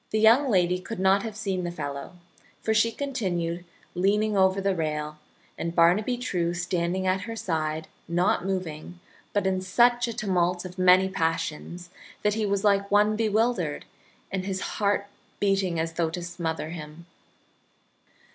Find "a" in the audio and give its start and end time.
10.07-10.13